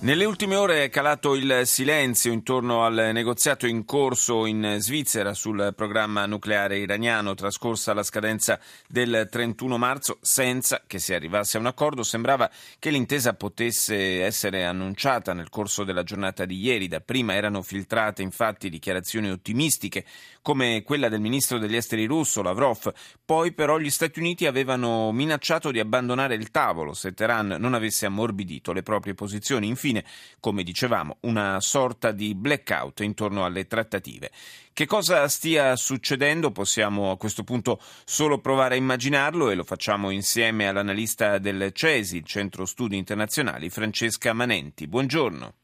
[0.00, 5.72] Nelle ultime ore è calato il silenzio intorno al negoziato in corso in Svizzera sul
[5.74, 11.66] programma nucleare iraniano, trascorsa la scadenza del 31 marzo senza che si arrivasse a un
[11.66, 12.04] accordo.
[12.04, 12.48] Sembrava
[12.78, 16.86] che l'intesa potesse essere annunciata nel corso della giornata di ieri.
[16.86, 20.04] Dapprima erano filtrate infatti dichiarazioni ottimistiche
[20.42, 22.92] come quella del ministro degli esteri russo Lavrov.
[23.24, 28.06] Poi però gli Stati Uniti avevano minacciato di abbandonare il tavolo se Teheran non avesse
[28.06, 29.66] ammorbidito le proprie posizioni.
[29.66, 30.04] Infine infine,
[30.40, 34.30] come dicevamo, una sorta di blackout intorno alle trattative.
[34.72, 40.10] Che cosa stia succedendo possiamo a questo punto solo provare a immaginarlo e lo facciamo
[40.10, 44.86] insieme all'analista del CESI, il Centro Studi Internazionali, Francesca Manenti.
[44.86, 45.54] Buongiorno.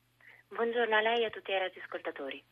[0.48, 2.42] Buongiorno a lei e a tutti i radioascoltatori.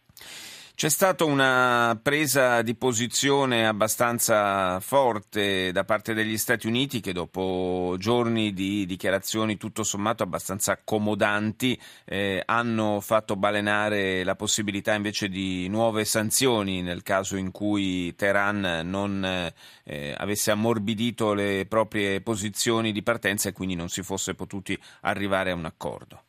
[0.75, 7.95] C'è stata una presa di posizione abbastanza forte da parte degli Stati Uniti che dopo
[7.99, 15.69] giorni di dichiarazioni tutto sommato abbastanza accomodanti eh, hanno fatto balenare la possibilità invece di
[15.69, 19.53] nuove sanzioni nel caso in cui Teheran non
[19.85, 25.53] eh, avesse ammorbidito le proprie posizioni di partenza e quindi non si fosse potuti arrivare
[25.53, 26.25] a un accordo.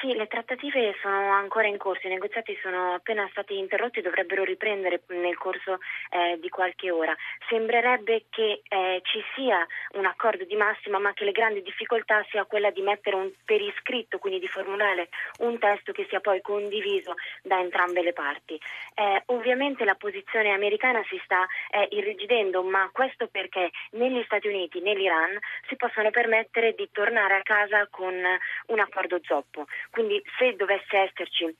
[0.00, 4.44] Sì, le trattative sono ancora in corso, i negoziati sono appena stati interrotti e dovrebbero
[4.44, 7.14] riprendere nel corso eh, di qualche ora.
[7.50, 12.46] Sembrerebbe che eh, ci sia un accordo di massima, ma che le grandi difficoltà sia
[12.46, 17.16] quella di mettere un, per iscritto, quindi di formulare un testo che sia poi condiviso
[17.42, 18.58] da entrambe le parti.
[18.94, 24.80] Eh, ovviamente la posizione americana si sta eh, irrigidendo, ma questo perché negli Stati Uniti,
[24.80, 29.66] nell'Iran, si possono permettere di tornare a casa con un accordo zoppo.
[29.90, 31.56] Quindi se dovesse esserci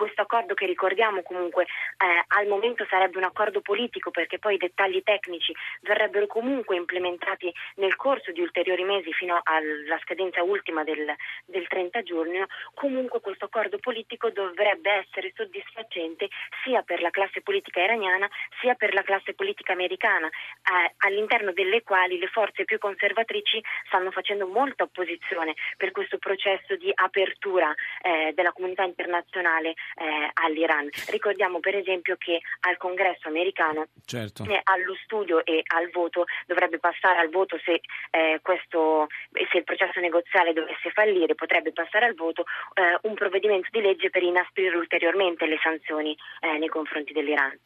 [0.00, 4.56] questo accordo che ricordiamo comunque eh, al momento sarebbe un accordo politico perché poi i
[4.56, 11.14] dettagli tecnici verrebbero comunque implementati nel corso di ulteriori mesi fino alla scadenza ultima del,
[11.44, 16.28] del 30 giugno, comunque questo accordo politico dovrebbe essere soddisfacente
[16.64, 18.26] sia per la classe politica iraniana
[18.62, 24.10] sia per la classe politica americana, eh, all'interno delle quali le forze più conservatrici stanno
[24.12, 30.88] facendo molta opposizione per questo processo di apertura eh, della comunità internazionale eh, all'Iran.
[31.08, 34.44] Ricordiamo per esempio che al congresso americano, certo.
[34.44, 37.80] eh, allo studio e al voto, dovrebbe passare al voto se,
[38.10, 43.68] eh, questo, se il processo negoziale dovesse fallire, potrebbe passare al voto eh, un provvedimento
[43.70, 47.58] di legge per inasprire ulteriormente le sanzioni eh, nei confronti dell'Iran.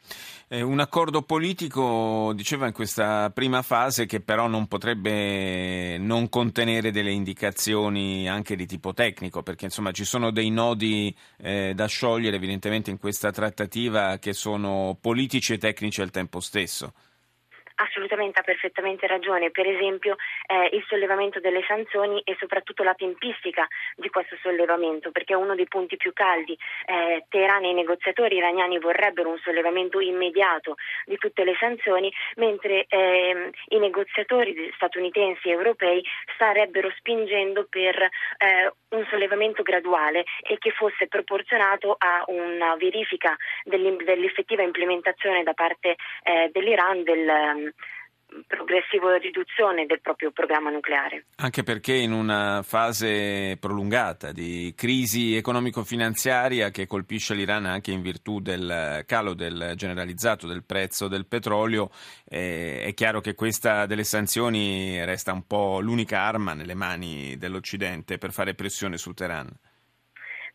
[0.48, 7.10] un accordo politico, diceva in questa prima fase, che però non potrebbe non contenere delle
[7.10, 12.36] indicazioni anche di tipo tecnico, perché insomma ci sono dei nodi eh, da sciogliere sciogliere
[12.36, 16.92] evidentemente in questa trattativa che sono politici e tecnici al tempo stesso.
[17.84, 19.50] Assolutamente, ha perfettamente ragione.
[19.50, 25.34] Per esempio eh, il sollevamento delle sanzioni e soprattutto la tempistica di questo sollevamento, perché
[25.34, 26.56] è uno dei punti più caldi.
[26.86, 32.86] Eh, Teheran e i negoziatori iraniani vorrebbero un sollevamento immediato di tutte le sanzioni, mentre
[32.88, 36.02] eh, i negoziatori statunitensi e europei
[36.34, 44.62] starebbero spingendo per eh, un sollevamento graduale e che fosse proporzionato a una verifica dell'effettiva
[44.62, 47.73] implementazione da parte eh, dell'Iran del
[48.46, 51.26] progressiva riduzione del proprio programma nucleare.
[51.36, 58.40] Anche perché in una fase prolungata di crisi economico-finanziaria che colpisce l'Iran anche in virtù
[58.40, 61.90] del calo del generalizzato del prezzo del petrolio,
[62.28, 68.18] eh, è chiaro che questa delle sanzioni resta un po' l'unica arma nelle mani dell'Occidente
[68.18, 69.50] per fare pressione sul Teheran.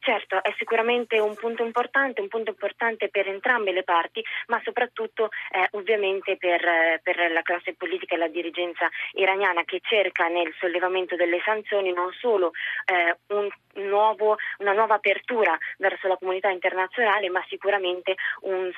[0.02, 5.30] Certo, è sicuramente un punto importante, un punto importante per entrambe le parti, ma soprattutto
[5.52, 11.18] eh, ovviamente per, per, la classe politica e la dirigenza iraniana che cerca nel sollevamento
[11.18, 12.52] delle sanzioni non solo
[12.86, 13.50] eh, un
[13.86, 18.72] nuovo, una nuova apertura verso la comunità internazionale, ma sicuramente un,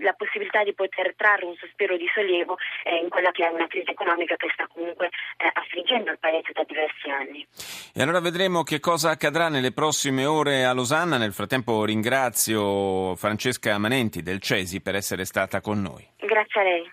[0.00, 3.66] la possibilità di poter trarre un sospiro di sollievo eh, in quella che è una
[3.66, 7.46] crisi economica che sta comunque eh, affliggendo il paese da diversi anni.
[7.94, 11.16] E allora vedremo che cosa accadrà nelle prossime ore a Losanna.
[11.16, 16.06] Nel frattempo ringrazio Francesca Manenti del Cesi per essere stata con noi.
[16.18, 16.90] Grazie a lei.